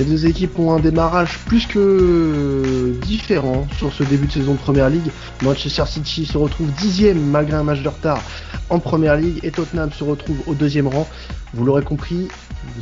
[0.00, 4.58] Les deux équipes ont un démarrage plus que différent sur ce début de saison de
[4.58, 5.10] Première Ligue.
[5.42, 8.22] Manchester City se retrouve dixième malgré un match de retard
[8.70, 11.06] en Première Ligue et Tottenham se retrouve au deuxième rang.
[11.52, 12.28] Vous l'aurez compris,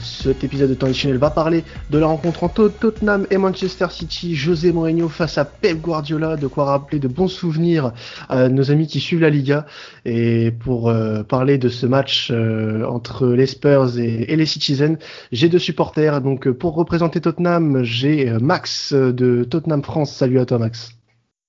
[0.02, 4.34] cet épisode de Temps Channel va parler de la rencontre entre Tottenham et Manchester City.
[4.34, 7.92] José Mourinho face à Pep Guardiola, de quoi rappeler de bons souvenirs
[8.28, 9.66] à nos amis qui suivent la Liga.
[10.04, 14.96] Et pour euh, parler de ce match euh, entre les Spurs et, les Citizens,
[15.32, 16.20] j'ai deux supporters.
[16.20, 20.12] Donc pour représenter Tottenham, j'ai euh, Max de Tottenham France.
[20.12, 20.92] Salut à toi Max.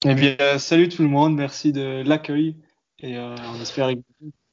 [0.05, 2.55] Eh bien, salut tout le monde, merci de l'accueil.
[3.02, 3.90] Et on espère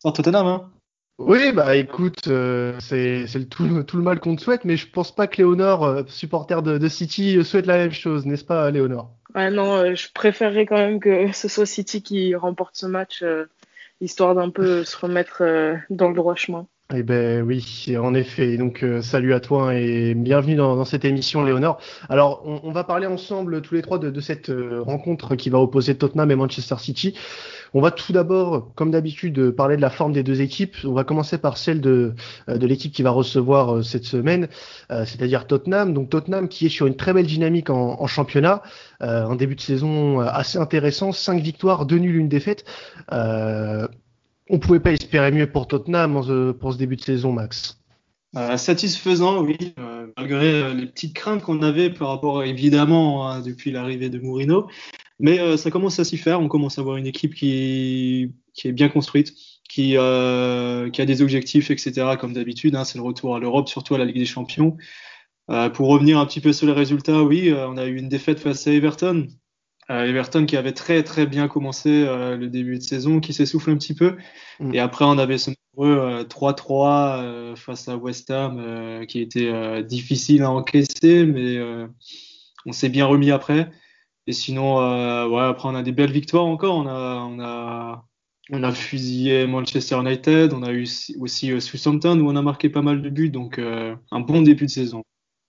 [0.05, 0.47] en Tottenham.
[0.47, 0.71] Hein.
[1.19, 4.87] Oui, bah écoute, euh, c'est le tout, tout, le mal qu'on te souhaite, mais je
[4.87, 8.71] pense pas que Léonore, euh, supporter de, de, City, souhaite la même chose, n'est-ce pas,
[8.71, 9.11] Léonore?
[9.35, 13.25] Ouais, non, euh, je préférerais quand même que ce soit City qui remporte ce match,
[14.03, 15.43] histoire d'un peu se remettre
[15.89, 16.67] dans le droit chemin.
[16.95, 18.59] Eh ben oui, en effet.
[18.59, 21.81] Donc salut à toi et bienvenue dans, dans cette émission, Léonore.
[22.09, 25.59] Alors on, on, va parler ensemble tous les trois de, de cette rencontre qui va
[25.59, 27.15] opposer Tottenham et Manchester City.
[27.75, 30.77] On va tout d'abord, comme d'habitude, parler de la forme des deux équipes.
[30.85, 32.15] On va commencer par celle de,
[32.49, 34.49] euh, l'équipe qui va recevoir euh, cette semaine,
[34.91, 35.93] euh, c'est-à-dire Tottenham.
[35.93, 38.63] Donc Tottenham qui est sur une très belle dynamique en, championnat,
[39.01, 42.65] un début de saison assez intéressant, cinq victoires, deux nuls, une défaite.
[43.11, 47.81] On pouvait pas espérer mieux pour Tottenham pour ce début de saison, Max.
[48.57, 49.75] satisfaisant, oui,
[50.17, 54.69] malgré les petites craintes qu'on avait par rapport, évidemment, hein, depuis l'arrivée de Mourinho.
[55.19, 56.41] Mais euh, ça commence à s'y faire.
[56.41, 59.33] On commence à avoir une équipe qui, qui est bien construite,
[59.69, 62.17] qui, euh, qui a des objectifs, etc.
[62.21, 64.77] Comme d'habitude, hein, c'est le retour à l'Europe, surtout à la Ligue des Champions.
[65.49, 68.41] Euh, pour revenir un petit peu sur les résultats, oui, on a eu une défaite
[68.41, 69.29] face à Everton.
[69.89, 73.95] Everton qui avait très très bien commencé le début de saison, qui s'essouffle un petit
[73.95, 74.17] peu.
[74.59, 74.75] Mm.
[74.75, 80.51] Et après, on avait ce nombreux 3-3 face à West Ham, qui était difficile à
[80.51, 81.61] encaisser, mais
[82.67, 83.71] on s'est bien remis après.
[84.27, 86.77] Et sinon, euh, ouais, après, on a des belles victoires encore.
[86.77, 88.05] On a, on a,
[88.51, 90.53] on a fusillé Manchester United.
[90.53, 90.89] On a eu
[91.21, 93.31] aussi euh, Southampton où on a marqué pas mal de buts.
[93.31, 95.03] Donc, euh, un bon début de saison.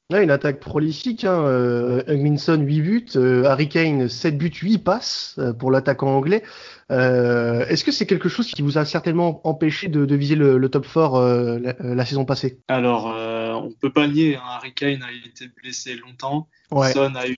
[0.09, 1.25] Ouais, une attaque prolifique.
[1.25, 1.41] Hein.
[1.41, 3.05] Euh, 8 buts.
[3.17, 6.43] Euh, Harry Kane, 7 buts, 8 passes euh, pour l'attaquant anglais.
[6.91, 10.57] Euh, Est-ce que c'est quelque chose qui vous a certainement empêché de, de viser le,
[10.57, 12.61] le, top 4 la, la, saison passée?
[12.69, 14.37] Alors, on peut pas nier.
[14.37, 14.43] Hein.
[14.45, 16.47] Harry Kane a été blessé longtemps.
[16.71, 16.93] Ouais.
[16.93, 17.35] Son a eu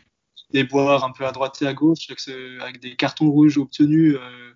[0.51, 2.07] déboires un peu à droite et à gauche
[2.61, 4.15] avec des cartons rouges obtenus.
[4.15, 4.53] Euh,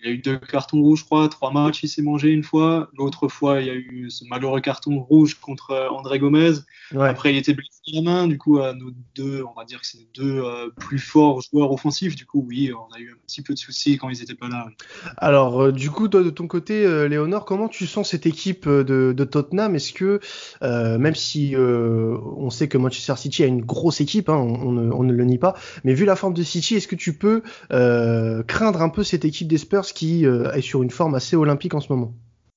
[0.00, 2.44] il y a eu deux cartons rouges, je crois, trois matchs, il s'est mangé une
[2.44, 2.88] fois.
[2.96, 6.52] L'autre fois, il y a eu ce malheureux carton rouge contre euh, André Gomez.
[6.94, 7.08] Ouais.
[7.08, 8.28] Après, il était blessé à la main.
[8.28, 11.72] Du coup, à nos deux, on va dire que c'est deux euh, plus forts joueurs
[11.72, 12.14] offensifs.
[12.14, 14.48] Du coup, oui, on a eu un petit peu de soucis quand ils n'étaient pas
[14.48, 14.68] là.
[15.16, 18.68] Alors, euh, du coup, toi, de ton côté, euh, Léonore, comment tu sens cette équipe
[18.68, 19.74] de, de Tottenham?
[19.74, 20.20] Est-ce que,
[20.62, 24.92] même si on sait que Manchester City a une grosse équipe, hein, on, on, ne,
[24.92, 27.42] on, ne, le nie pas, mais vu la forme de City, est-ce que tu peux
[27.68, 31.74] craindre un peu cette équipe des Spurs qui euh, est sur une forme assez olympique
[31.74, 32.12] en ce moment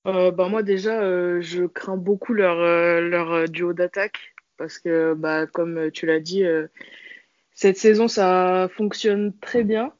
[0.08, 2.56] euh, bah moi déjà, euh, je crains beaucoup leur,
[3.02, 6.44] leur duo d'attaque parce que, bah, comme tu l'as dit,
[7.54, 9.94] cette saison ça fonctionne très bien.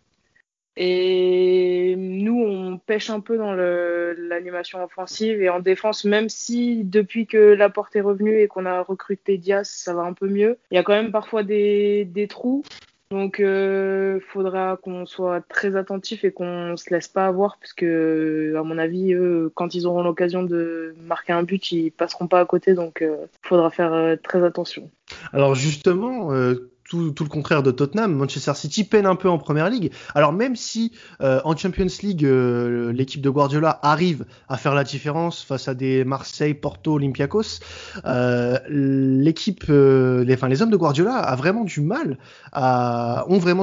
[0.78, 7.28] Et nous, on pêche un peu dans l'animation offensive et en défense, même si depuis
[7.28, 10.58] que la porte est revenue et qu'on a recruté Diaz, ça va un peu mieux.
[10.72, 12.64] Il y a quand même parfois des trous.
[13.12, 17.84] Donc, il euh, faudra qu'on soit très attentif et qu'on se laisse pas avoir, puisque,
[17.84, 22.40] à mon avis, eux, quand ils auront l'occasion de marquer un but, ils passeront pas
[22.40, 22.74] à côté.
[22.74, 24.90] Donc, il euh, faudra faire euh, très attention.
[25.34, 28.14] Alors, justement, euh, tout, le contraire de Tottenham.
[28.14, 29.92] Manchester City peine un peu en première ligue.
[30.14, 30.92] Alors même si
[31.22, 35.74] euh, en Champions League euh, l'équipe de Guardiola arrive à faire la différence face à
[35.74, 37.60] des Marseille, Porto, Olympiakos,
[38.06, 41.64] euh, l'équipe, les, enfin les hommes de Guardiola ont vraiment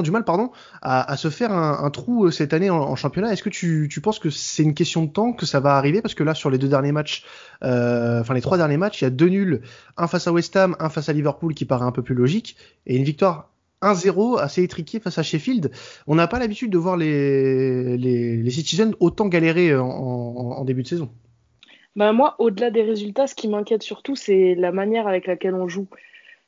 [0.01, 0.51] du mal, pardon,
[0.81, 3.31] à, se faire un, trou cette année en, championnat.
[3.33, 6.01] Est-ce que tu, tu penses que c'est une question de temps que ça va arriver?
[6.01, 7.23] Parce que là sur les deux derniers matchs,
[7.61, 9.61] enfin les trois derniers matchs, il y a deux nuls,
[9.97, 12.55] un face à West Ham, un face à Liverpool qui paraît un peu plus logique
[12.85, 13.49] et une victoire victoire
[13.81, 15.71] 1-0 assez étriquée face à Sheffield.
[16.07, 20.83] On n'a pas l'habitude de voir les, les, Citizens autant galérer en, en, en début
[20.83, 21.09] de saison.
[21.97, 25.67] Bah moi, au-delà des résultats, ce qui m'inquiète surtout, c'est la manière avec laquelle on
[25.67, 25.87] joue.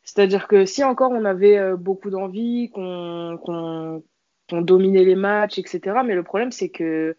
[0.03, 5.57] C'est-à-dire que si encore on avait euh, beaucoup d'envie, qu'on qu qu dominait les matchs,
[5.57, 6.01] etc.
[6.05, 7.17] Mais le problème, c'est que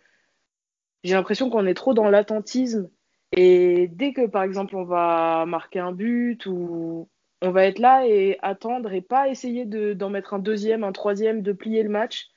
[1.04, 2.88] j'ai l'impression qu'on est trop dans l'attentisme.
[3.32, 7.08] Et dès que, par exemple, on va marquer un but ou
[7.42, 10.92] on va être là et attendre et pas essayer d'en de, mettre un deuxième, un
[10.92, 12.28] troisième, de plier le match,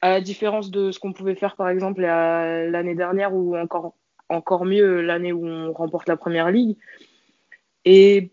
[0.00, 3.94] à la différence de ce qu'on pouvait faire par exemple l'année dernière ou encore,
[4.28, 6.76] encore mieux l'année où on remporte la première ligue.
[7.84, 8.32] Et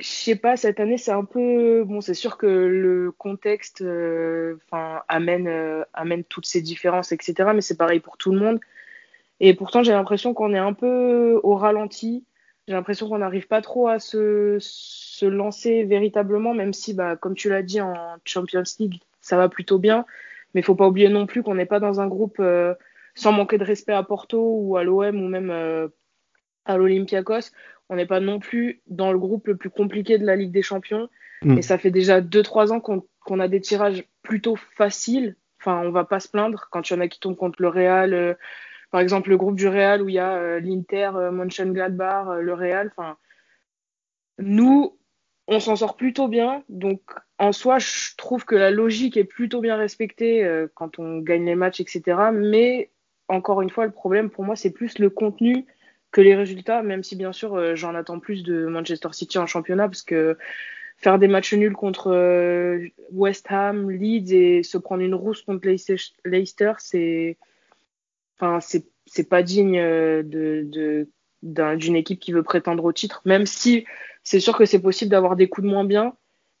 [0.00, 1.84] je sais pas, cette année, c'est un peu.
[1.84, 4.58] Bon, c'est sûr que le contexte euh,
[5.08, 7.50] amène, euh, amène toutes ces différences, etc.
[7.54, 8.60] Mais c'est pareil pour tout le monde.
[9.40, 12.24] Et pourtant, j'ai l'impression qu'on est un peu au ralenti.
[12.66, 17.34] J'ai l'impression qu'on n'arrive pas trop à se, se lancer véritablement, même si, bah, comme
[17.34, 17.94] tu l'as dit, en
[18.24, 20.06] Champions League, ça va plutôt bien.
[20.54, 22.74] Mais il faut pas oublier non plus qu'on n'est pas dans un groupe euh,
[23.14, 25.90] sans manquer de respect à Porto ou à l'OM ou même
[26.64, 27.50] à l'Olympiakos
[27.88, 30.62] on n'est pas non plus dans le groupe le plus compliqué de la Ligue des
[30.62, 31.08] Champions.
[31.42, 31.58] Mm.
[31.58, 35.36] Et ça fait déjà 2-3 ans qu'on a des tirages plutôt faciles.
[35.60, 37.68] Enfin, on va pas se plaindre quand il y en a qui tombent contre le
[37.68, 38.14] Real.
[38.14, 38.34] Euh,
[38.94, 42.54] par exemple, le groupe du Real où il y a euh, l'Inter, euh, Mönchengladbach, le
[42.54, 42.92] Real.
[42.96, 43.16] Enfin,
[44.38, 44.96] nous,
[45.48, 46.62] on s'en sort plutôt bien.
[46.68, 47.00] Donc,
[47.38, 51.56] en soi, je trouve que la logique est plutôt bien respectée quand on gagne les
[51.56, 52.30] matchs, etc.
[52.32, 52.92] Mais
[53.26, 55.66] encore une fois, le problème pour moi, c'est plus le contenu
[56.14, 59.46] que les résultats, même si bien sûr euh, j'en attends plus de Manchester City en
[59.46, 60.38] championnat, parce que
[60.96, 65.66] faire des matchs nuls contre euh, West Ham, Leeds et se prendre une rousse contre
[65.66, 67.36] Leicester, c'est
[68.38, 71.08] enfin c'est pas digne euh, de
[71.42, 73.84] d'une équipe qui veut prétendre au titre, même si
[74.22, 76.14] c'est sûr que c'est possible d'avoir des coups de moins bien,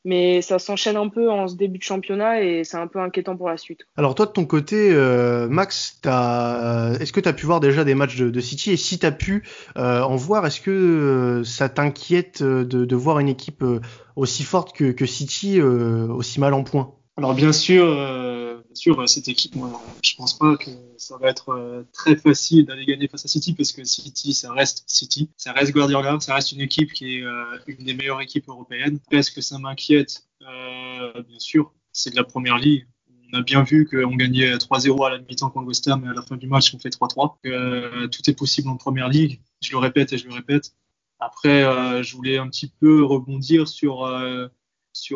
[0.04, 3.36] mais ça s'enchaîne un peu en ce début de championnat et c'est un peu inquiétant
[3.36, 3.86] pour la suite.
[3.96, 7.94] Alors toi de ton côté, euh, Max, est-ce que tu as pu voir déjà des
[7.94, 8.72] matchs de, City?
[8.72, 9.44] Et si tu as pu
[9.78, 13.64] euh, en voir, est-ce que euh, ça t'inquiète de, de, voir une équipe
[14.16, 16.92] aussi forte que, que City aussi mal en point?
[17.16, 17.86] Alors bien sûr,
[18.74, 23.08] sûr cette équipe, moi je pense pas que ça va être très facile d'aller gagner
[23.08, 26.60] face à City parce que City, ça reste City, ça reste Guardiola, ça reste une
[26.60, 27.24] équipe qui est
[27.66, 28.98] une des meilleures équipes européennes.
[29.10, 30.26] Est-ce que ça m'inquiète?
[30.40, 32.86] Bien sûr, c'est de la première ligue
[33.34, 36.12] on a bien vu qu'on gagnait 3-0 à la mi-temps contre West Ham et à
[36.12, 37.36] la fin du match on fait 3-3.
[37.46, 39.40] Euh, tout est possible en première ligue.
[39.60, 40.74] Je le répète et je le répète.
[41.18, 44.48] Après, euh, je voulais un petit peu rebondir sur, euh,
[44.92, 45.14] ce,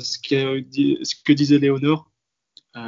[0.00, 2.10] ce, que disait Léonore.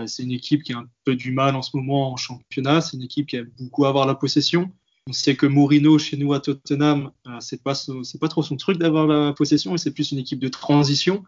[0.07, 2.81] C'est une équipe qui a un peu du mal en ce moment en championnat.
[2.81, 4.71] C'est une équipe qui aime beaucoup avoir la possession.
[5.09, 7.11] On sait que Mourinho, chez nous à Tottenham,
[7.41, 10.49] c'est pas, c'est pas trop son truc d'avoir la possession, c'est plus une équipe de
[10.49, 11.25] transition.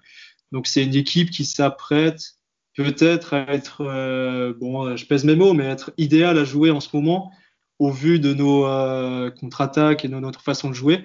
[0.52, 2.36] Donc c'est une équipe qui s'apprête
[2.74, 6.88] peut-être être, euh, bon, je pèse mes mots, mais être idéal à jouer en ce
[6.94, 7.32] moment
[7.78, 11.04] au vu de nos euh, contre-attaques et de notre façon de jouer.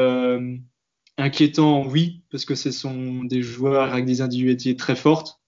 [0.00, 0.56] Euh,
[1.16, 5.40] inquiétant, oui, parce que ce sont des joueurs avec des individualités très fortes.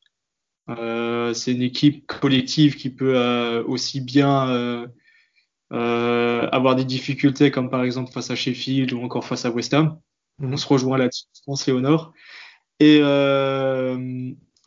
[0.69, 4.89] C'est une équipe collective qui peut aussi bien
[5.71, 9.99] avoir des difficultés, comme par exemple face à Sheffield ou encore face à West Ham.
[10.39, 10.55] Mhm.
[10.55, 12.13] On se rejoint là-dessus, je pense, Léonore.
[12.81, 13.01] Et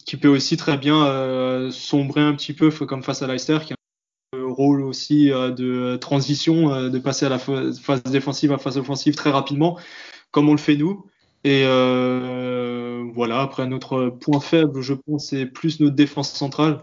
[0.10, 3.74] qui peut aussi très bien euh, sombrer un petit peu comme face à Leicester, qui
[3.74, 3.76] a
[4.34, 8.60] un rôle aussi euh, de transition, euh, de passer à la phase défensive à la
[8.60, 9.78] phase offensive très rapidement,
[10.32, 11.06] comme on le fait nous.
[11.44, 11.64] Et
[13.14, 16.80] voilà, après notre point faible, je pense, c'est plus notre défense centrale,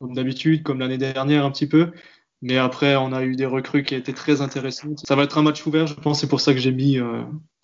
[0.00, 1.92] comme d'habitude, comme l'année dernière un petit peu.
[2.40, 5.00] Mais après, on a eu des recrues qui étaient très intéressantes.
[5.06, 6.20] Ça va être un match ouvert, je pense.
[6.20, 6.98] C'est pour ça que j'ai mis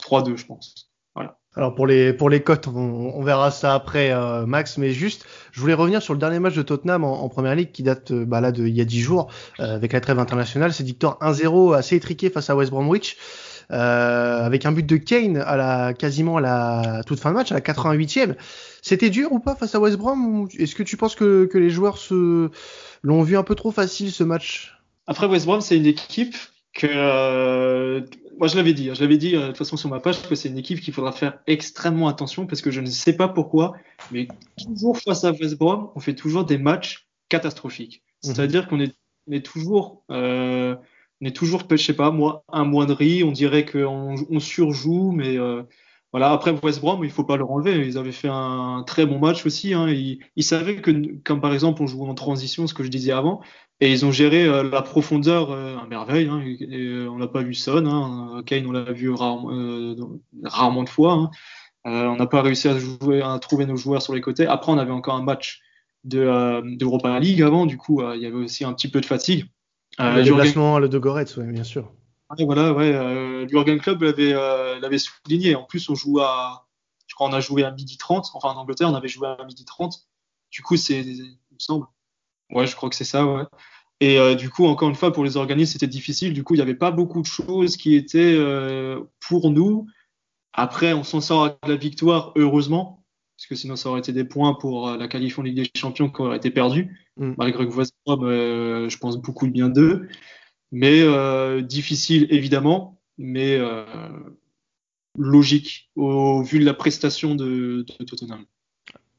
[0.00, 0.88] 3-2, je pense.
[1.14, 1.38] Voilà.
[1.56, 4.78] Alors pour les pour les cotes, on, verra ça après, euh, Max.
[4.78, 7.82] Mais juste, je voulais revenir sur le dernier match de Tottenham en, première ligue qui
[7.82, 10.72] date euh, bah, là de il y a 10 jours euh, avec la trêve internationale.
[10.72, 13.16] C'est victoire 1-0 assez étriqué face à West Bromwich.
[13.70, 17.54] Avec un but de Kane à la quasiment à la toute fin de match à
[17.54, 18.34] la 88e.
[18.82, 21.70] C'était dur ou pas face à West Brom Est-ce que tu penses que, que les
[21.70, 22.50] joueurs se
[23.02, 24.74] l'ont vu un peu trop facile ce match?
[25.06, 26.36] Après West Brom, c'est une équipe
[26.74, 28.04] que
[28.38, 30.22] moi je l'avais dit, hein, je l'avais dit euh, de toute façon sur ma page
[30.22, 33.28] que c'est une équipe qu'il faudra faire extrêmement attention parce que je ne sais pas
[33.28, 33.76] pourquoi,
[34.12, 38.02] mais toujours face à West Brom, on fait toujours des matchs catastrophiques.
[38.24, 38.32] Mhm.
[38.34, 38.94] C'est-à-dire qu'on est,
[39.28, 40.76] on est toujours, euh,
[41.20, 45.36] on est toujours, je sais pas moi, un moindrie, on dirait qu'on on surjoue, mais
[45.36, 45.62] euh,
[46.12, 46.30] voilà.
[46.30, 47.86] Après West Brom, il faut pas leur enlever.
[47.86, 49.74] Ils avaient fait un très bon match aussi.
[49.74, 49.88] Hein.
[49.88, 50.90] Ils, savaient que,
[51.24, 53.40] comme par exemple, on joue en transition, ce que je disais avant,
[53.80, 56.28] et ils ont géré euh, la profondeur euh, à merveille.
[56.28, 56.42] Hein,
[57.10, 57.86] on n'a pas vu Son.
[57.86, 61.30] Hein, Kane, on l'a vu rarement, de fois.
[61.84, 64.46] On n'a pas réussi à, jouer, à trouver nos joueurs sur les côtés.
[64.46, 65.62] Après, on avait encore un match
[66.04, 67.66] de d'Europa League avant.
[67.66, 69.46] Du coup, il y avait aussi un petit peu de fatigue.
[69.98, 71.92] Le déplacement le de Goretz, oui, bien sûr.
[72.38, 73.46] voilà, ouais.
[73.46, 75.54] L'Urgen Club l'avait souligné.
[75.54, 76.68] En plus, on joue à,
[77.06, 78.30] je crois, on a joué à midi 30.
[78.34, 80.08] Enfin, en Angleterre, on avait joué à midi 30.
[80.50, 81.86] Du coup, c'est, il me semble,
[82.50, 83.42] Ouais, je crois que c'est ça, ouais.
[84.00, 86.32] Et euh, du coup, encore une fois, pour les organismes, c'était difficile.
[86.32, 89.86] Du coup, il n'y avait pas beaucoup de choses qui étaient euh, pour nous.
[90.52, 93.04] Après, on s'en sort avec la victoire, heureusement,
[93.38, 95.70] parce que sinon, ça aurait été des points pour euh, la qualif en Ligue des
[95.78, 97.34] Champions qui aurait été perdue, mm.
[97.38, 100.08] malgré que West je pense beaucoup de bien d'eux.
[100.72, 101.02] Mais
[101.62, 103.00] difficile, évidemment.
[103.16, 103.58] Mais
[105.16, 108.44] logique au vu de la prestation de, de Tottenham.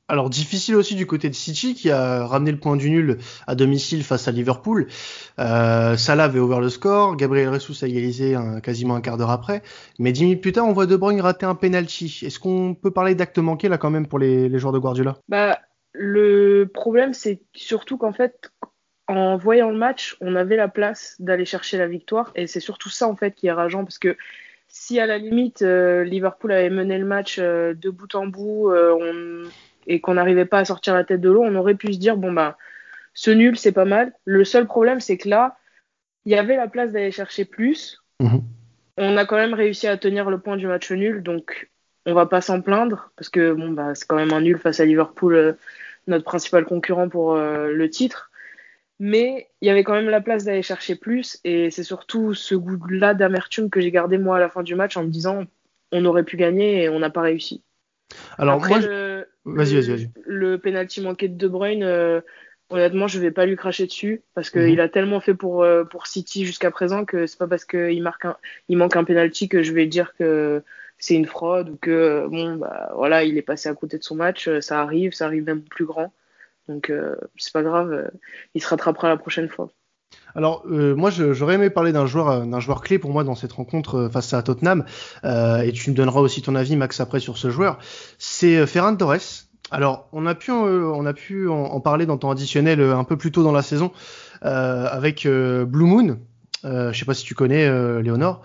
[0.10, 3.54] Alors difficile aussi du côté de City qui a ramené le point du nul à
[3.54, 4.88] domicile face à Liverpool.
[5.38, 9.62] Euh, Salah avait ouvert le score, Gabriel Jesus a égalisé quasiment un quart d'heure après,
[10.00, 12.22] mais dix minutes plus tard on voit De Bruyne rater un penalty.
[12.26, 15.18] Est-ce qu'on peut parler d'acte manqué là quand même pour les, joueurs de Guardiola?
[15.30, 15.60] Bah
[15.94, 18.52] le problème c'est surtout qu'en fait
[19.08, 22.90] en voyant le match on avait la place d'aller chercher la victoire et c'est surtout
[22.90, 24.18] ça en fait qui est rageant parce que
[24.68, 28.72] si à la limite euh, Liverpool avait mené le match euh, de bout en bout,
[28.72, 29.44] on
[29.88, 32.18] et qu'on n'arrivait pas à sortir la tête de l'eau, on aurait pu se dire
[32.18, 32.58] bon bah
[33.14, 34.14] ce nul c'est pas mal.
[34.26, 35.58] Le seul problème c'est que là
[36.26, 38.02] il y avait la place d'aller chercher plus.
[38.20, 38.44] Mhm.
[38.98, 41.70] On a quand même réussi à tenir le point du match nul, donc
[42.06, 44.80] on va pas s'en plaindre parce que bon bah c'est quand même un nul face
[44.80, 45.54] à Liverpool, euh,
[46.08, 48.30] notre principal concurrent pour euh, le titre.
[49.02, 52.54] Mais il y avait quand même la place d'aller chercher plus et c'est surtout ce
[52.54, 55.46] goût-là d'amertume que j'ai gardé moi à la fin du match en me disant
[55.94, 57.64] on aurait pu gagner et on n'a pas réussi.
[58.38, 59.09] Alors Après, moi, le,
[59.46, 60.14] vas-y, vas-y, vas-y.
[60.26, 62.22] le penalty manqué de De Bruyne, euh,
[62.70, 64.76] honnêtement, je vais pas lui cracher dessus parce Mhm.
[64.76, 68.02] qu'il a tellement fait pour euh, pour City jusqu'à présent que c'est pas parce qu'il
[68.04, 70.64] marque un, il manque un penalty que je vais dire que
[70.98, 74.04] c'est une fraude ou que euh, bon bah voilà, il est passé à côté de
[74.04, 76.14] son match, ça arrive, ça arrive même plus grand.
[76.68, 78.12] Donc euh, c'est pas grave,
[78.56, 79.72] il se rattrapera la prochaine fois.
[80.36, 83.36] Alors euh, moi j'aurais aimé parler d'un joueur euh, d'un joueur clé pour moi dans
[83.36, 84.86] cette rencontre euh, face à Tottenham
[85.24, 87.80] euh, et tu me donneras aussi ton avis Max après sur ce joueur.
[88.18, 89.48] C'est euh, Ferran Torres.
[89.72, 93.18] Alors on a pu on a pu en, en parler dans ton additionnel un peu
[93.18, 93.92] plus tôt dans la saison
[94.44, 96.18] euh, avec euh, Blue Moon.
[96.66, 98.42] Euh, je sais pas si tu connais euh, Léonore,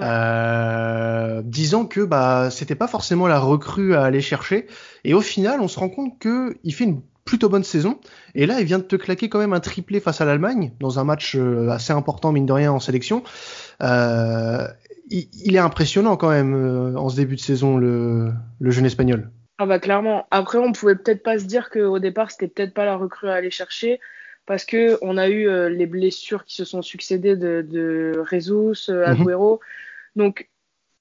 [0.00, 4.66] euh, disant que bah c'était pas forcément la recrue à aller chercher
[5.04, 8.00] et au final on se rend compte que il fait une plutôt bonne saison
[8.34, 10.98] et là il vient de te claquer quand même un triplé face à l'Allemagne dans
[10.98, 13.22] un match euh, assez important mine de rien en sélection.
[13.82, 14.66] Euh,
[15.10, 18.84] il, il est impressionnant quand même euh, en ce début de saison le, le jeune
[18.84, 19.30] espagnol.
[19.58, 20.26] Ah bah clairement.
[20.30, 23.34] Après, on pouvait peut-être pas se dire qu'au départ, c'était peut-être pas la recrue à
[23.34, 24.00] aller chercher
[24.46, 29.06] parce que on a eu euh, les blessures qui se sont succédées de, de euh,
[29.14, 29.20] Mhm.
[29.20, 29.60] Agüero.
[30.16, 30.48] Donc,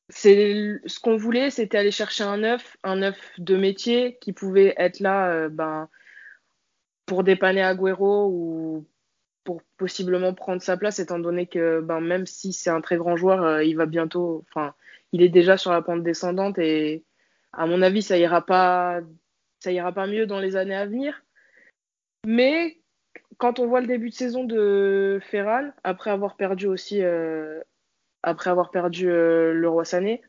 [0.09, 4.73] c'est ce qu'on voulait, c'était aller chercher un neuf, un neuf de métier qui pouvait
[4.77, 5.87] être là euh, ben,
[7.09, 8.85] pour dépanner Agüero ou
[9.43, 13.17] pour possiblement prendre sa place, étant donné que ben, même si c'est un très grand
[13.17, 14.75] joueur, euh, il va bientôt, enfin,
[15.11, 17.03] il est déjà sur la pente descendante et
[17.51, 18.99] à mon avis, ça ira pas,
[19.59, 21.25] ça ira pas mieux dans les années à venir.
[22.27, 22.77] Mais
[23.39, 27.59] quand on voit le début de saison de Ferran, après avoir perdu aussi, euh,
[28.21, 30.21] après avoir perdu euh, le Roi Sané,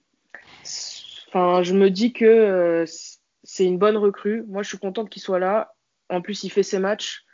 [1.29, 2.87] enfin, je me dis que
[3.43, 4.45] c'est une bonne recrue.
[4.49, 5.75] Moi, je suis contente qu'il soit là.
[6.11, 7.25] En plus, il fait ses matchs.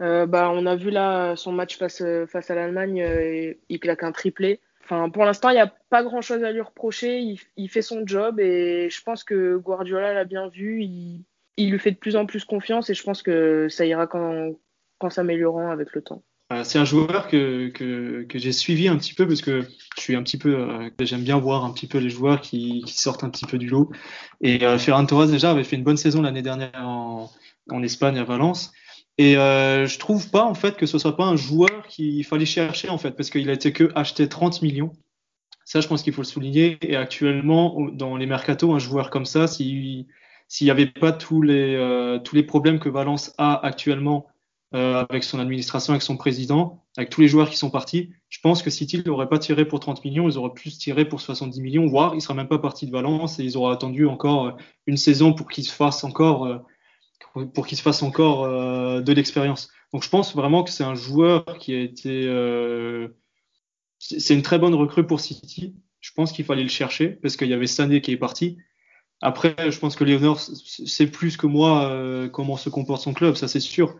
[0.00, 4.02] Euh, bah, on a vu là son match face, face à l'Allemagne, euh, il claque
[4.02, 4.60] un triplé.
[4.84, 7.20] Enfin, pour l'instant, il n'y a pas grand chose à lui reprocher.
[7.56, 10.82] Il, fait son job et je pense que Guardiola l'a bien vu.
[10.82, 11.24] Il,
[11.70, 14.52] lui fait de plus en plus confiance et je pense que ça ira qu'en
[15.00, 16.22] qu s'améliorant avec le temps.
[16.52, 19.62] Euh, c'est un joueur que, que, que j'ai suivi un petit peu parce que
[19.96, 22.82] je suis un petit peu, euh, j'aime bien voir un petit peu les joueurs qui,
[22.86, 23.90] qui sortent un petit peu du lot.
[24.40, 27.30] Et euh, Ferran Torres déjà avait fait une bonne saison l'année dernière en,
[27.70, 28.72] en Espagne à Valence.
[29.18, 32.46] Et euh, je trouve pas en fait que ce soit pas un joueur qu'il fallait
[32.46, 34.92] chercher en fait parce qu'il a été que acheté 30 millions.
[35.64, 36.78] Ça, je pense qu'il faut le souligner.
[36.82, 40.06] Et actuellement, dans les mercatos, un joueur comme ça, s'il
[40.48, 44.26] s'il n'y avait pas tous les euh, tous les problèmes que Valence a actuellement
[44.74, 48.40] euh, avec son administration, avec son président, avec tous les joueurs qui sont partis, je
[48.40, 51.60] pense que City n'aurait pas tiré pour 30 millions, ils auraient plus tiré pour 70
[51.60, 54.96] millions, voire il sera même pas parti de Valence et ils auraient attendu encore une
[54.96, 56.56] saison pour qu'il se fasse encore euh,
[57.54, 59.70] pour qu'il se fasse encore euh, de l'expérience.
[59.92, 63.08] Donc je pense vraiment que c'est un joueur qui a été euh,
[63.98, 65.74] c'est une très bonne recrue pour City.
[66.00, 68.58] Je pense qu'il fallait le chercher parce qu'il y avait Sané qui est parti.
[69.20, 73.36] Après, je pense que Léonore sait plus que moi euh, comment se comporte son club,
[73.36, 73.94] ça c'est sûr.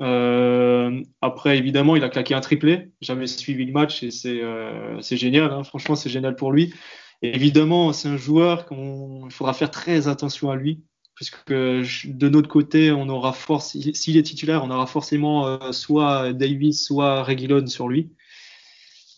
[0.00, 2.90] Après, évidemment, il a claqué un triplé.
[3.00, 5.52] J'avais suivi le match et c'est génial.
[5.52, 5.62] Hein.
[5.62, 6.74] Franchement, c'est génial pour lui.
[7.22, 10.82] Évidemment, c'est un joueur qu'il faudra faire très attention à lui
[11.14, 16.32] puisque de notre côté, on aura force, s'il est titulaire, on aura forcément euh, soit
[16.32, 18.10] Davis, soit Reguilon sur lui.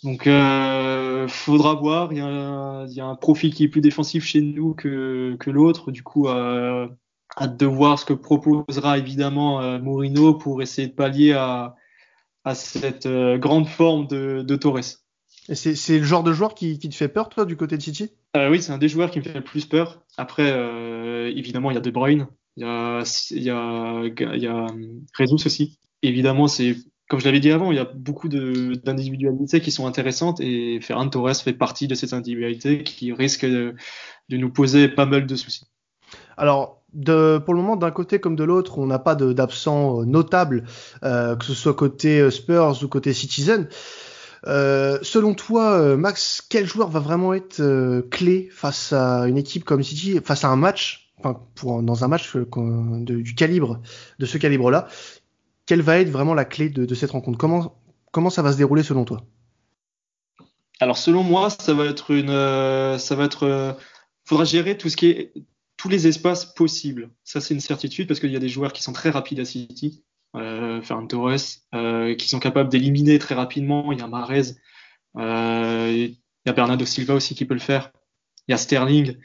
[0.02, 2.12] Donc, euh, faudra voir.
[2.12, 4.74] Il y, a un, il y, a un profil qui est plus défensif chez nous
[4.74, 5.90] que, que l'autre.
[5.90, 6.86] Du coup, euh,
[7.36, 11.74] hâte de voir ce que proposera évidemment euh, Mourinho pour essayer de pallier à,
[12.44, 14.78] à cette euh, grande forme de, de Torres.
[15.48, 17.82] Et c'est le genre de joueur qui, qui, te fait peur, toi, du côté de
[17.82, 18.10] City?
[18.36, 20.02] Euh, Oui, c'est un des joueurs qui me fait le plus peur.
[20.16, 24.42] Après, euh, évidemment, il y a De Bruyne, il y a, il y a, il
[24.42, 24.66] y a
[25.18, 25.78] Jesus aussi.
[26.02, 26.76] Évidemment, c'est
[27.08, 31.08] comme je l'avais dit avant, il y a beaucoup d'individualités qui sont intéressantes et Ferran
[31.08, 33.74] Torres fait partie de ces individualités qui risquent de,
[34.30, 35.66] nous poser pas mal de soucis.
[36.36, 40.64] Alors, de, pour le moment, d'un côté comme de l'autre, on n'a pas d'absent notable,
[41.04, 43.68] euh, que ce soit côté euh, Spurs ou côté Citizen.
[44.46, 49.38] Euh, selon toi, euh, Max, quel joueur va vraiment être euh, clé face à une
[49.38, 51.12] équipe comme City, face à un match,
[51.62, 53.80] dans un match de, du calibre,
[54.18, 54.86] de ce calibre-là,
[55.64, 57.38] quelle va être vraiment la clé de, cette rencontre?
[57.38, 59.24] Comment, ça va se dérouler selon toi?
[60.78, 63.76] Alors selon moi, ça va être une, être,
[64.24, 67.10] faudra gérer tous les espaces possibles.
[67.24, 69.44] Ça c'est une certitude parce qu'il y a des joueurs qui sont très rapides à
[69.44, 71.38] City euh, Ferran Torres,
[71.74, 73.92] euh, qui sont capables d'éliminer très rapidement.
[73.92, 74.54] Il y a Marez,
[75.16, 77.90] euh, il y a Bernardo Silva aussi qui peut le faire.
[78.46, 79.16] Il y a Sterling.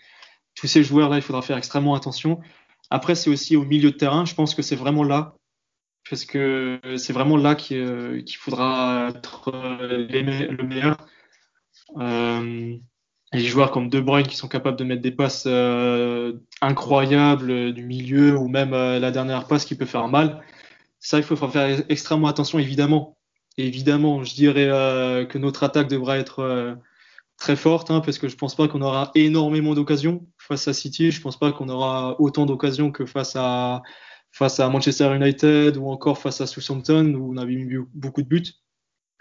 [0.55, 2.39] Tous ces joueurs-là, il faudra faire extrêmement attention.
[2.89, 4.25] Après, c'est aussi au milieu de terrain.
[4.25, 5.35] Je pense que c'est vraiment là,
[6.09, 10.97] parce que c'est vraiment là qu'il euh, faudra être le meilleur.
[13.33, 15.47] Les joueurs comme De Bruyne qui sont capables de mettre des passes
[16.61, 20.41] incroyables du milieu ou même la dernière passe qui peut faire mal.
[21.01, 23.17] Ça, il faut faire extrêmement attention, évidemment.
[23.57, 26.75] évidemment, je dirais euh, que notre attaque devra être euh,
[27.37, 31.11] très forte, hein, parce que je pense pas qu'on aura énormément d'occasions face à City.
[31.11, 33.81] Je pense pas qu'on aura autant d'occasions que face à
[34.31, 38.27] face à Manchester United ou encore face à Southampton où on avait mis beaucoup de
[38.27, 38.53] buts.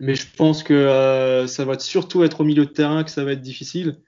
[0.00, 3.22] Mais je pense que euh, ça va surtout être au milieu de terrain que ça
[3.25, 4.00] va être difficile.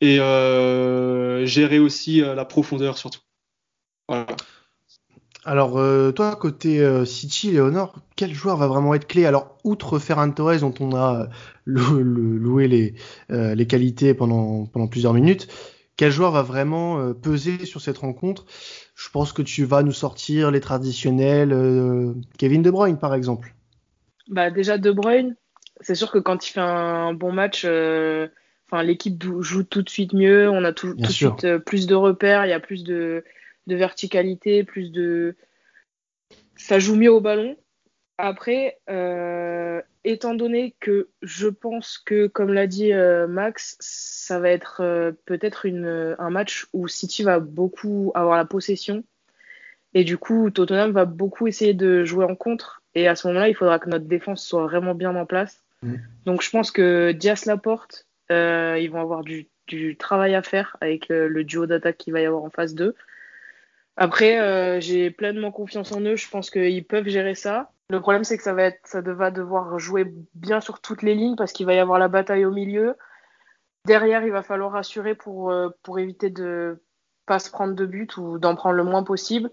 [0.00, 3.20] Et euh, gérer aussi euh, la profondeur surtout.
[4.08, 4.26] Voilà.
[5.44, 9.26] Alors, euh, toi, côté euh, City, Léonore, quel joueur va vraiment être clé?
[9.26, 11.26] Alors, outre Ferran Torres, dont on a euh,
[11.66, 12.94] loué les,
[13.32, 15.48] euh, les qualités pendant, pendant plusieurs minutes,
[15.96, 18.46] quel joueur va vraiment euh, peser sur cette rencontre?
[18.94, 23.52] Je pense que tu vas nous sortir les traditionnels euh, Kevin De Bruyne, par exemple.
[24.28, 25.34] Bah, déjà, De Bruyne,
[25.80, 30.12] c'est sûr que quand il fait un bon match, enfin l'équipe joue tout de suite
[30.12, 33.24] mieux, on a tout, tout de suite plus de repères, il y a plus de
[33.66, 35.36] de verticalité, plus de.
[36.56, 37.56] Ça joue mieux au ballon.
[38.18, 44.50] Après, euh, étant donné que je pense que, comme l'a dit euh, Max, ça va
[44.50, 49.02] être euh, peut-être un match où City va beaucoup avoir la possession.
[49.94, 52.82] Et du coup, Tottenham va beaucoup essayer de jouer en contre.
[52.94, 55.64] Et à ce moment-là, il faudra que notre défense soit vraiment bien en place.
[55.82, 55.94] Mmh.
[56.24, 61.08] Donc je pense que Dias Laporte, ils vont avoir du, du, travail à faire avec
[61.08, 62.94] le duo d'attaque qu'il va y avoir en phase 2.
[63.96, 66.16] Après, euh, j'ai pleinement confiance en eux.
[66.16, 67.70] Je pense qu'ils peuvent gérer ça.
[67.90, 71.14] Le problème, c'est que ça va être, ça va devoir jouer bien sur toutes les
[71.14, 72.96] lignes parce qu'il va y avoir la bataille au milieu.
[73.84, 76.82] Derrière, il va falloir assurer pour, euh, pour éviter de
[77.26, 79.50] pas se prendre de but ou d'en prendre le moins possible.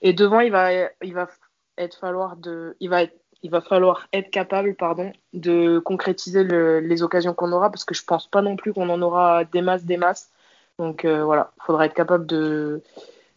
[0.00, 0.70] Et devant, il va,
[1.02, 1.28] il va
[1.76, 6.80] être falloir de, il va être, il va falloir être capable, pardon, de concrétiser le,
[6.80, 9.62] les occasions qu'on aura parce que je pense pas non plus qu'on en aura des
[9.62, 10.30] masses, des masses.
[10.78, 12.82] Donc euh, voilà, il faudra être capable de,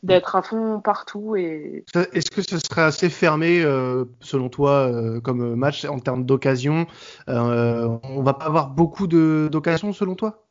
[0.05, 1.35] d'être à fond partout.
[1.35, 1.83] Et...
[2.13, 6.85] Est-ce que ce serait assez fermé, euh, selon toi, euh, comme match en termes d'occasion
[7.27, 10.45] euh, On va pas avoir beaucoup d'occasions, selon toi?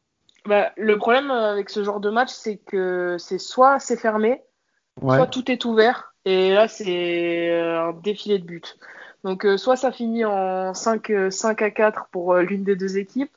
[0.47, 4.43] Bah, Le problème avec ce genre de match, c'est que c'est soit c'est fermé,
[5.01, 5.17] ouais.
[5.17, 6.15] soit tout est ouvert.
[6.27, 8.63] Et là, c'est un défilé de buts.
[9.25, 13.31] Donc, soit ça finit en 5, 5 à 4 pour l'une des deux équipes,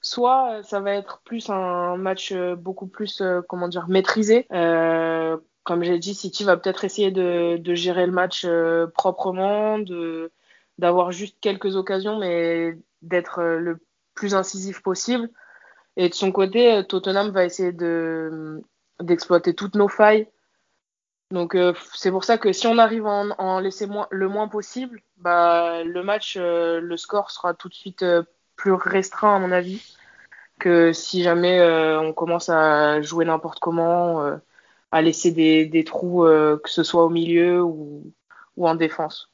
[0.00, 4.46] soit ça va être plus un match beaucoup plus, comment dire, maîtrisé.
[4.52, 9.78] Euh, comme j'ai dit, City va peut-être essayer de, gérer le match euh, proprement,
[10.78, 13.80] d'avoir juste quelques occasions, mais d'être euh, le
[14.14, 15.30] plus incisif possible.
[15.96, 18.62] Et de son côté, euh, Tottenham va essayer de
[19.00, 20.28] d'exploiter toutes nos failles.
[21.30, 21.56] Donc
[21.94, 26.02] c'est pour ça que si on arrive à en, laisser le moins possible, bah, le
[26.04, 28.04] match, le score sera tout de suite
[28.54, 29.96] plus restreint à mon avis
[30.60, 31.60] que si jamais
[31.98, 34.38] on commence à jouer n'importe comment
[34.94, 38.12] à laisser des, trous, euh, que ce soit au milieu ou,
[38.56, 39.28] en défense.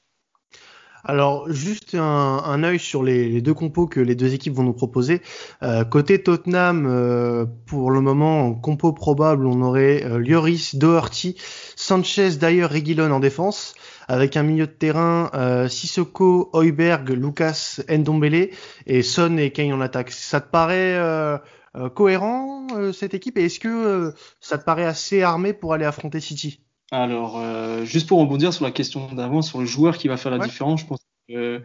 [1.04, 2.00] Alors, juste un,
[2.44, 5.20] un œil sur les, deux compos que les deux équipes vont nous proposer.
[5.62, 11.36] Euh, côté Tottenham, euh, pour le moment, en compo probable, on aurait euh, Doherty,
[11.76, 13.74] Sanchez, d'ailleurs Reguilon en défense,
[14.08, 15.30] avec un milieu de terrain
[15.68, 18.48] Sissoko, Hoiberg, Lucas, Ndombele
[18.86, 20.10] et Son et Kane en attaque.
[20.10, 20.98] Ça te paraît
[21.94, 25.84] cohérent euh, cette équipe et est-ce que euh, ça te paraît assez armé pour aller
[25.84, 26.60] affronter City?
[26.90, 30.32] Alors, euh, juste pour rebondir sur la question d'avant, sur le joueur qui va faire
[30.32, 30.46] la ouais.
[30.46, 31.62] différence, je pense que,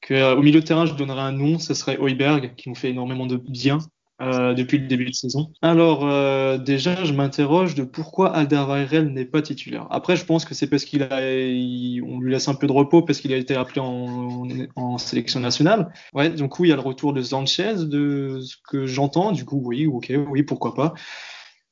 [0.00, 2.90] que au milieu de terrain, je donnerais un nom, ce serait Hoiberg, qui nous fait
[2.90, 3.78] énormément de bien.
[4.20, 5.52] Euh, depuis le début de saison.
[5.62, 9.86] Alors euh, déjà, je m'interroge de pourquoi Alderweireld n'est pas titulaire.
[9.90, 13.02] Après, je pense que c'est parce qu'il a, on lui laisse un peu de repos
[13.02, 15.92] parce qu'il a été appelé en, en, sélection nationale.
[16.14, 19.30] Ouais, donc oui, il y a le retour de Sanchez, de ce que j'entends.
[19.30, 20.94] Du coup, oui, ok, oui, pourquoi pas.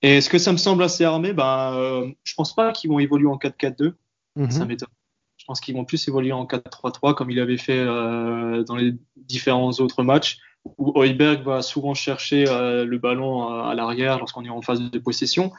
[0.03, 3.01] Et ce que ça me semble assez armé, ben, euh, je pense pas qu'ils vont
[3.01, 3.95] évoluer en 4-4-2.
[4.37, 4.51] Mhm.
[4.51, 4.89] Ça m'étonne.
[5.37, 8.95] Je pense qu'ils vont plus évoluer en 4-3-3 comme il avait fait euh, dans les
[9.17, 10.39] différents autres matchs
[10.79, 14.99] où Heuberg va souvent chercher euh, le ballon à, l'arrière lorsqu'on est en phase de
[14.99, 15.53] possession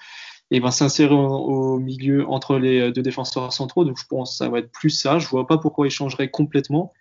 [0.51, 3.85] et va s'insérer au, milieu entre les deux défenseurs centraux.
[3.85, 5.19] Donc je pense que ça va être plus ça.
[5.19, 6.93] Je vois pas pourquoi il changerait complètement.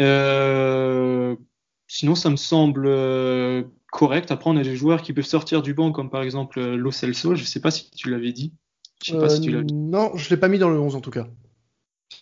[0.00, 1.34] Euh,
[1.86, 4.30] sinon, ça me semble euh, correct.
[4.30, 7.34] Après, on a des joueurs qui peuvent sortir du banc, comme par exemple Lo Celso.
[7.34, 8.52] Je sais pas si tu l'avais dit.
[9.02, 11.00] Je sais pas si tu l'as Non, je l'ai pas mis dans le 11 en
[11.00, 11.26] tout cas.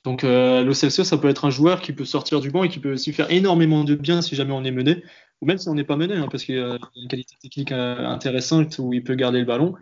[0.05, 2.69] Donc euh, Lo Celso, ça peut être un joueur qui peut sortir du banc et
[2.69, 5.03] qui peut aussi faire énormément de bien si jamais on est mené,
[5.41, 8.07] ou même si on n'est pas mené, hein, parce qu'il a une qualité technique euh,
[8.07, 9.75] intéressante où il peut garder le ballon.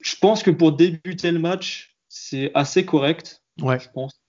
[0.00, 3.42] Je pense que pour débuter le match, c'est assez correct.
[3.60, 3.78] Ouais.
[3.78, 4.21] Je pense.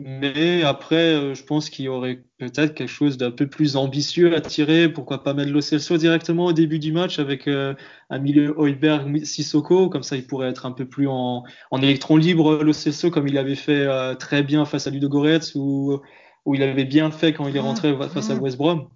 [0.00, 4.32] Mais après, euh, je pense qu'il y aurait peut-être quelque chose d'un peu plus ambitieux
[4.36, 4.88] à tirer.
[4.88, 7.74] Pourquoi pas mettre Lo Celso directement au début du match avec euh,
[8.08, 9.88] un milieu Hoiberg, Sissoko.
[9.88, 13.26] Comme ça, il pourrait être un peu plus en, en électron libre, Lo Celso, comme
[13.26, 16.00] il avait fait euh, très bien face à Ludo Goretz ou
[16.44, 18.88] où il avait bien fait quand il est rentré face à West Brom.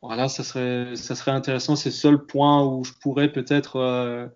[0.00, 1.76] Voilà, ça serait, ça serait intéressant.
[1.76, 4.30] C'est le seul point où je pourrais peut-être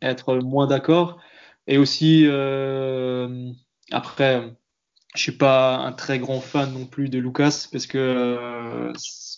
[0.00, 1.18] être moins d'accord.
[1.66, 2.26] Et aussi,
[3.90, 4.56] après
[5.14, 8.92] je suis pas un très grand fan non plus de Lucas parce que euh,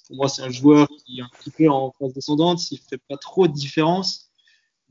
[0.07, 3.01] pour moi c'est un joueur qui est un petit peu en phase descendante, il fait
[3.09, 4.31] pas trop de différence.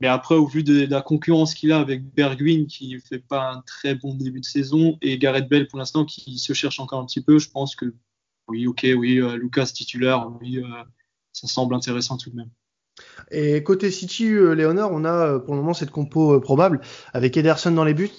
[0.00, 3.60] Mais après, au vu de, la concurrence qu'il a avec Bergwijn, qui fait pas un
[3.62, 7.06] très bon début de saison, et Gareth Bell pour l'instant qui se cherche encore un
[7.06, 7.94] petit peu, je pense que
[8.48, 10.84] oui, ok, oui, euh, Lucas titulaire, oui, euh,
[11.32, 12.50] ça semble intéressant tout de même.
[13.30, 16.80] Et côté City, euh, Léonard, on a euh, pour le moment cette compo euh, probable
[17.12, 18.10] avec Ederson dans les buts,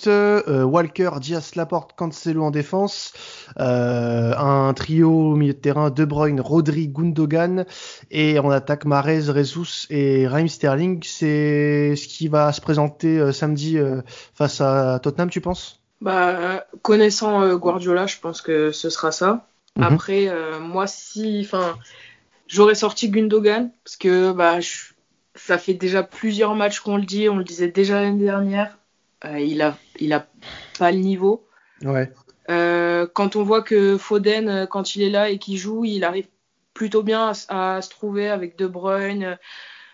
[0.47, 3.13] Walker, Diaz, Laporte, Cancelo en défense,
[3.57, 7.65] un trio au milieu de terrain De Bruyne, Rodri, Gundogan
[8.09, 11.01] et on attaque Marez, Rezus et Raheem Sterling.
[11.03, 13.77] C'est ce qui va se présenter samedi
[14.33, 15.81] face à Tottenham, tu penses?
[15.99, 19.45] Bah, connaissant Guardiola, je pense que ce sera ça.
[19.77, 19.83] Mhm.
[19.83, 21.75] Après, moi, si, enfin
[22.51, 24.59] J'aurais sorti Gundogan parce que bah,
[25.35, 28.77] ça fait déjà plusieurs matchs qu'on le dit, on le disait déjà l'année dernière.
[29.25, 30.27] Euh, il a, il a
[30.77, 31.45] pas le niveau.
[31.83, 32.11] Ouais.
[32.49, 36.03] Euh, quand on voit que Foden, euh, quand il est là et qu'il joue, il
[36.03, 36.27] arrive
[36.73, 39.37] plutôt bien à, se trouver avec De Bruyne.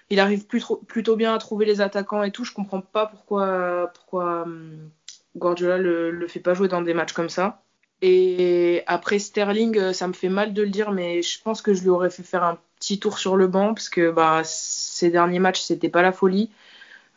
[0.10, 2.46] Il arrive plutôt bien à trouver les attaquants et tout.
[2.46, 4.90] Je comprends pas pourquoi, pourquoi hum,
[5.36, 7.62] Guardiola le, le fait pas jouer dans des matchs comme ça.
[8.02, 11.82] Et après Sterling, ça me fait mal de le dire, mais je pense que je
[11.82, 15.40] lui aurais fait faire un petit tour sur le banc parce que bah, ces derniers
[15.40, 16.50] matchs, c'était pas la folie.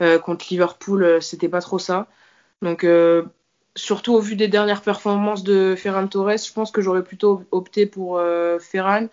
[0.01, 2.09] Euh, contre Liverpool, euh, c'était pas trop ça.
[2.63, 2.85] Donc,
[3.77, 7.87] surtout au vu des dernières performances de Ferran Torres, je pense que j'aurais plutôt opté
[7.87, 8.21] pour
[8.61, 9.07] Ferran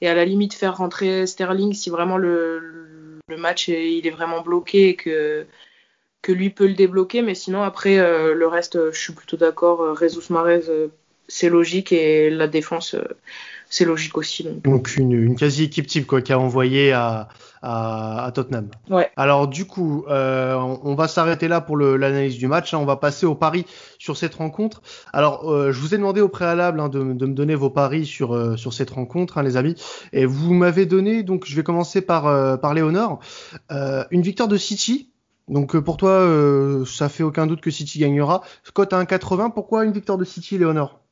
[0.00, 4.10] et à la limite faire rentrer Sterling si vraiment le, le match est, il est
[4.10, 5.46] vraiment bloqué et que,
[6.22, 7.20] que lui peut le débloquer.
[7.20, 9.80] Mais sinon, après, le reste, je suis plutôt d'accord.
[9.98, 10.62] Rezus Marez
[11.28, 13.04] c'est logique et la défense, euh,
[13.70, 14.46] c'est logique aussi.
[14.64, 17.28] Donc, une, quasi-équipe type quoi, qui a envoyé à,
[17.62, 18.68] à, Tottenham.
[18.90, 19.10] Ouais.
[19.16, 22.74] Alors du coup, euh, on, va s'arrêter là pour l'analyse du match.
[22.74, 22.78] Hein.
[22.78, 23.64] On va passer au pari
[23.98, 24.82] sur cette rencontre.
[25.12, 28.04] Alors, euh, je vous ai demandé au préalable hein, de, de, me donner vos paris
[28.04, 29.76] sur, sur cette rencontre, hein, les amis.
[30.12, 33.20] Et vous m'avez donné, donc je vais commencer par, par Léonore,
[33.70, 35.10] une victoire de City
[35.46, 36.26] donc pour toi,
[36.86, 38.40] ça fait aucun doute que City gagnera.
[38.62, 41.03] Scott à 1,80, pourquoi une victoire de City, Léonore?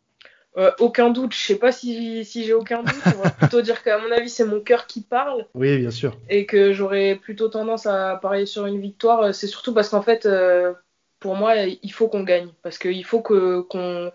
[0.58, 3.02] Euh, aucun doute, je sais pas si, si j'ai aucun doute.
[3.06, 5.46] On va plutôt dire qu'à mon avis, c'est mon cœur qui parle.
[5.54, 6.16] Oui, bien sûr.
[6.28, 9.22] Et que j'aurais plutôt tendance à parier sur une victoire.
[9.22, 10.74] Euh, c'est surtout parce qu'en fait, euh,
[11.20, 12.50] pour moi, il faut qu'on gagne.
[12.62, 14.12] Parce qu'il faut que, qu'on,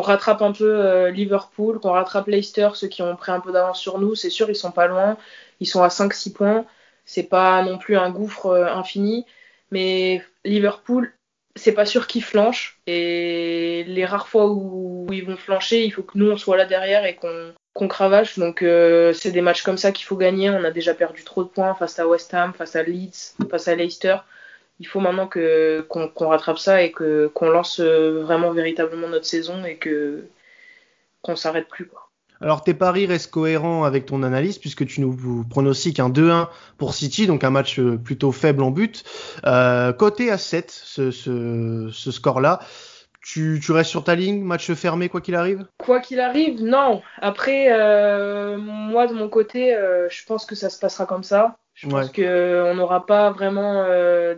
[0.00, 3.98] rattrape un peu Liverpool, qu'on rattrape Leicester, ceux qui ont pris un peu d'avance sur
[4.00, 4.14] nous.
[4.14, 5.16] C'est sûr, ils sont pas loin.
[5.60, 6.64] Ils sont à 5-6 points.
[7.04, 9.26] C'est pas non plus un gouffre infini.
[9.70, 11.12] Mais Liverpool,
[11.58, 12.80] c'est pas sûr qu'ils flanchent.
[12.86, 16.64] Et les rares fois où ils vont flancher, il faut que nous, on soit là
[16.64, 18.38] derrière et qu'on cravache.
[18.38, 20.50] Donc, euh, c'est des matchs comme ça qu'il faut gagner.
[20.50, 23.68] On a déjà perdu trop de points face à West Ham, face à Leeds, face
[23.68, 24.16] à Leicester.
[24.80, 29.78] Il faut maintenant qu'on, rattrape ça et qu'on lance euh, vraiment véritablement notre saison et
[31.22, 31.86] qu'on s'arrête plus.
[31.86, 32.07] Quoi.
[32.40, 36.94] Alors tes paris restent cohérents avec ton analyse puisque tu nous pronostiques un 2-1 pour
[36.94, 39.04] City, donc un match euh, plutôt faible en but.
[39.44, 42.60] Euh, côté à 7, ce, ce, ce score-là,
[43.28, 45.66] tu, tu, restes sur ta ligne, match fermé quoi qu'il arrive?
[45.78, 47.02] Quoi qu'il arrive, non.
[47.20, 51.58] Après, euh, moi de mon côté, euh, je pense que ça se passera comme ça.
[51.74, 53.84] Je pense qu'on euh, n'aura pas vraiment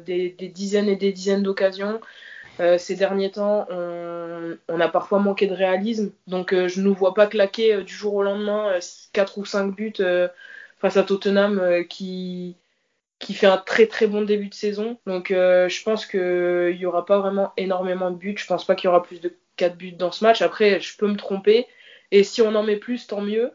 [0.04, 2.00] des, des, dizaines et des dizaines d'occasions.
[2.78, 6.12] Ces derniers temps, on, a parfois manqué de réalisme.
[6.26, 8.78] Donc, je ne nous vois pas claquer du jour au lendemain
[9.12, 10.02] 4 ou 5 buts
[10.78, 12.56] face à Tottenham qui,
[13.20, 14.98] qui fait un très très bon début de saison.
[15.06, 18.34] Donc euh, je pense qu'il n'y aura pas vraiment énormément de buts.
[18.36, 20.42] Je pense pas qu'il y aura plus de 4 buts dans ce match.
[20.42, 21.66] Après, je peux me tromper.
[22.10, 23.52] Et si on en met plus, tant mieux.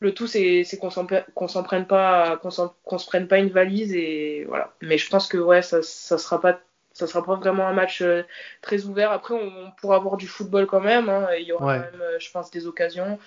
[0.00, 4.72] Le tout, c'est qu'on s'en prenne pas, se prenne pas une valise et voilà.
[4.80, 6.60] Mais je pense que ouais, ça, ça sera pas,
[6.98, 8.24] ça sera pas vraiment un match euh,
[8.60, 9.12] très ouvert.
[9.12, 11.08] Après, on, pourra avoir du football quand même.
[11.08, 11.28] Hein.
[11.38, 13.18] Il y aura même, euh, je pense, des occasions,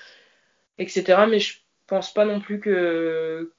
[0.78, 1.26] etc.
[1.30, 3.52] Mais je pense pas non plus que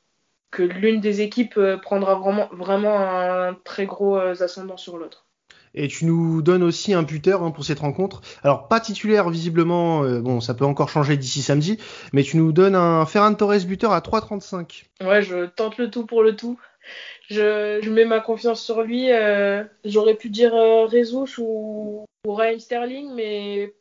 [0.51, 5.27] que l'une des équipes euh, prendra vraiment, vraiment un très gros ascendant sur l'autre.
[5.75, 8.21] Et tu nous donnes aussi un buteur hein, pour cette rencontre.
[8.43, 11.79] Alors pas titulaire visiblement, euh, bon ça peut encore changer d'ici samedi,
[12.13, 14.85] mais tu nous donnes un Ferran Torres buteur à 3,35.
[15.03, 16.59] Ouais, je tente le tout pour le tout.
[17.29, 19.09] Je, je mets ma confiance sur lui.
[19.85, 20.87] J'aurais pu dire euh,
[21.39, 23.73] ou, ou Ryan Sterling, mais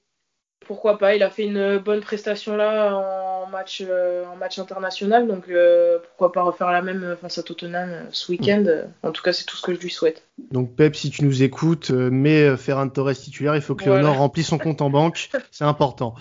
[0.65, 1.15] pourquoi pas.
[1.15, 5.99] Il a fait une bonne prestation là en match, euh, en match international, donc euh,
[5.99, 8.63] pourquoi pas refaire la même face à Tottenham euh, ce week-end.
[9.03, 10.27] En tout cas, c'est tout ce que je lui souhaite.
[10.51, 13.55] Donc Pep, si tu nous écoutes, mets Ferran Torres titulaire.
[13.55, 16.15] Il faut que Léonore remplisse son compte en banque, c'est important.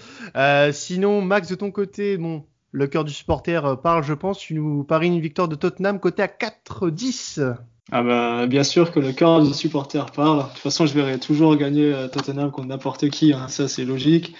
[0.72, 4.38] sinon, Max, de ton côté, bon, le cœur du supporter parle, je pense.
[4.38, 7.56] Tu nous paries une victoire de Tottenham côté à 4-10.
[7.92, 10.38] Ah bah, bien sûr que le cœur du supporter parle.
[10.38, 13.32] De toute façon, je verrai toujours gagner euh, Tottenham contre n'importe qui.
[13.32, 13.48] Hein.
[13.48, 14.34] Ça, c'est logique.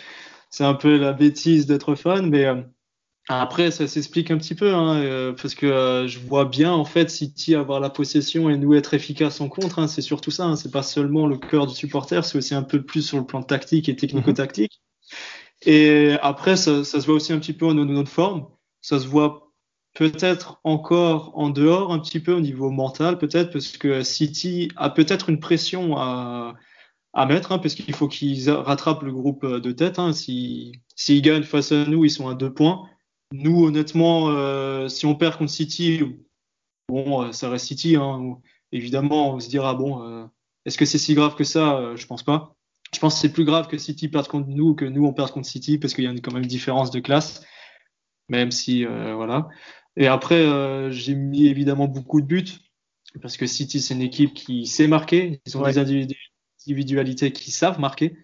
[0.51, 2.63] C'est un peu la bêtise d'être fan, mais euh,
[3.29, 7.11] après, ça s'explique un petit peu, hein, euh, parce que je vois bien en fait
[7.11, 9.79] City avoir la possession et nous être efficaces en contre.
[9.79, 9.89] Hein.
[9.89, 10.55] c'est surtout ça.
[10.57, 13.43] C'est pas seulement le cœur du supporter, c'est aussi un peu plus sur le plan
[13.43, 14.81] tactique et technico-tactique.
[15.67, 18.47] Et après, ça, ça, se voit aussi un petit peu en notre forme.
[18.81, 19.53] Ça se voit
[19.95, 24.91] peut-être encore en dehors un petit peu au niveau mental, peut-être parce que City a
[24.91, 26.55] peut-être une pression à,
[27.13, 29.99] à mettre, hein, parce qu'il faut qu'ils rattrapent le groupe de tête.
[29.99, 30.13] Hein.
[30.13, 32.89] S'ils si, gagnent face à nous, ils sont à deux points.
[33.33, 36.03] Nous, honnêtement, euh, si on perd contre City,
[36.89, 37.97] bon, euh, ça reste City.
[37.97, 38.39] Hein.
[38.73, 40.25] Évidemment, on se dira, bon, euh,
[40.65, 41.77] est-ce que c'est si grave que ça?
[41.79, 42.57] Euh, Je pense pas.
[42.95, 45.31] Je pense que c'est plus grave que City perde contre nous que nous on perd
[45.31, 47.45] contre City, parce qu'il y a quand même une différence de classe,
[48.29, 49.49] même si, euh, voilà.
[49.97, 52.61] Et après, euh, j'ai mis évidemment beaucoup de buts
[53.21, 55.41] parce que City, c'est une équipe qui sait marquer.
[55.47, 58.17] Ils ont des individualités qui savent marquer.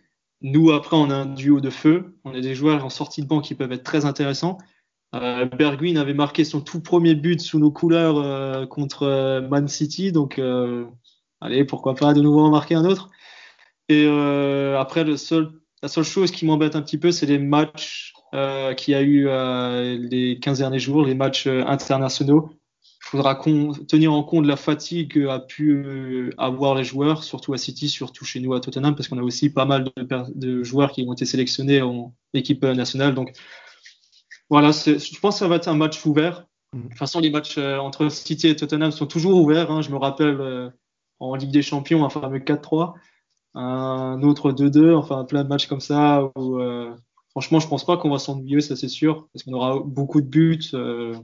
[0.42, 2.18] Nous, après, on a un duo de feu.
[2.24, 4.59] On a des joueurs en sortie de banc qui peuvent être très intéressants.
[5.14, 9.66] Euh, Bergwijn avait marqué son tout premier but sous nos couleurs euh, contre euh, Man
[9.66, 10.12] City.
[10.12, 10.85] Donc, euh,
[11.40, 13.11] allez, pourquoi pas de nouveau en marquer un autre?
[13.88, 14.07] Et
[14.79, 18.75] après, le seul, la seule chose qui m'embête un petit peu, c'est les matchs euh,
[18.75, 22.51] qui a eu euh, les 15 derniers jours, les matchs euh, internationaux.
[22.83, 23.37] Il faudra
[23.87, 28.40] tenir en compte la fatigue qu'a pu avoir les joueurs, surtout à City, surtout chez
[28.40, 31.83] nous à Tottenham, parce qu'on a aussi pas mal de, joueurs qui ont été sélectionnés
[31.83, 33.14] en équipe nationale.
[33.14, 33.31] Donc
[34.51, 36.46] voilà, je pense que ça va être un match ouvert.
[36.72, 39.70] De toute façon, les matchs entre City et Tottenham sont toujours ouverts.
[39.70, 39.83] Hein.
[39.83, 40.72] Je me rappelle
[41.20, 42.94] en Ligue des Champions, un fameux 4-3,
[43.57, 46.61] un autre 2-2, enfin plein de matchs comme ça où
[47.37, 50.27] franchement, je pense pas qu'on va s'ennuyer, ça c'est sûr, parce qu'on aura beaucoup de
[50.27, 50.71] buts.
[50.73, 51.14] Euh,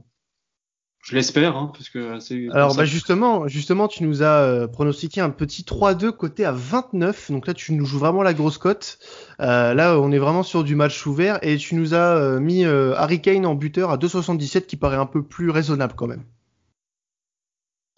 [1.01, 2.49] je l'espère, hein, parce que c'est.
[2.51, 7.31] Alors, bah justement, justement, tu nous as euh, pronostiqué un petit 3-2 côté à 29.
[7.31, 8.99] Donc là, tu nous joues vraiment la grosse cote.
[9.39, 12.63] Euh, là, on est vraiment sur du match ouvert et tu nous as euh, mis
[12.63, 16.23] Harry Kane en buteur à 2,77 qui paraît un peu plus raisonnable quand même.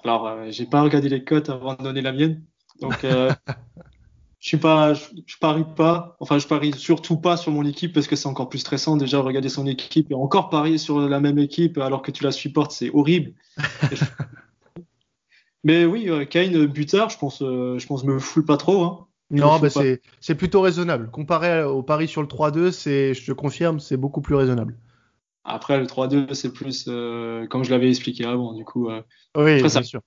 [0.06, 2.44] Alors, j'ai pas regardé les cotes avant de donner la mienne,
[2.80, 3.06] donc
[4.46, 8.16] je pas, je, parie pas, enfin je parie surtout pas sur mon équipe parce que
[8.16, 11.80] c'est encore plus stressant déjà regarder son équipe et encore parier sur la même équipe
[11.80, 13.34] alors que tu la supportes, c'est horrible.
[15.64, 18.84] Mais oui, euh, Kane buteur, je pense, euh, je pense me foule pas trop.
[18.84, 19.08] Hein.
[19.32, 21.10] Non, bah c'est, plutôt raisonnable.
[21.10, 24.78] Comparé au pari sur le 3-2, c'est, je te confirme, c'est beaucoup plus raisonnable.
[25.44, 28.90] Après, le 3-2, c'est plus euh, comme je l'avais expliqué avant, du coup.
[28.90, 29.02] Euh,
[29.36, 30.02] oui, après, bien ça, sûr.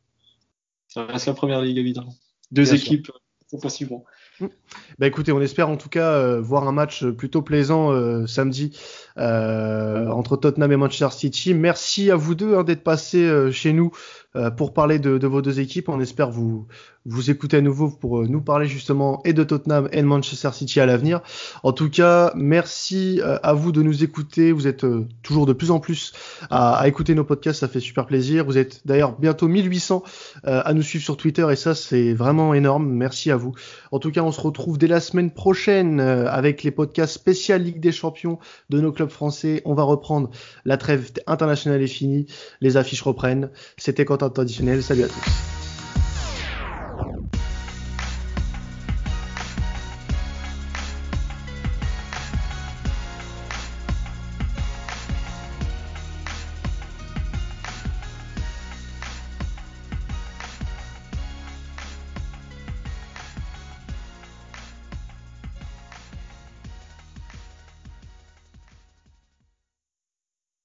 [0.86, 2.14] Ça reste la première ligue, évidemment.
[2.52, 3.10] Deux équipes,
[3.48, 3.96] c'est possible.
[4.98, 8.78] Bah écoutez, on espère en tout cas euh, voir un match plutôt plaisant euh, samedi
[9.16, 11.54] euh, entre Tottenham et Manchester City.
[11.54, 13.90] Merci à vous deux hein, d'être passés chez nous
[14.56, 15.88] pour parler de, vos deux équipes.
[15.88, 16.66] On espère vous
[17.04, 20.78] vous écouter à nouveau pour nous parler justement et de Tottenham et de Manchester City
[20.78, 21.20] à l'avenir.
[21.62, 24.52] En tout cas, merci à vous de nous écouter.
[24.52, 24.84] Vous êtes
[25.22, 26.12] toujours de plus en plus
[26.50, 28.44] à, à, écouter nos podcasts, ça fait super plaisir.
[28.44, 30.02] Vous êtes d'ailleurs bientôt 1800
[30.44, 32.88] à nous suivre sur Twitter et ça c'est vraiment énorme.
[32.88, 33.54] Merci à vous.
[33.92, 37.62] En tout cas, on se retrouve dès la semaine prochaine euh, avec les podcasts spécial
[37.62, 38.38] Ligue des Champions
[38.70, 39.62] de nos clubs français.
[39.64, 40.30] On va reprendre.
[40.64, 42.26] La trêve internationale est finie.
[42.60, 43.50] Les affiches reprennent.
[43.76, 44.82] C'était Quentin Traditionnel.
[44.82, 45.57] Salut à tous.